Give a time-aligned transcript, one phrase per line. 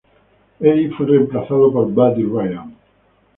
[0.67, 2.75] Eddy fue reemplazado por Buddy Ryan.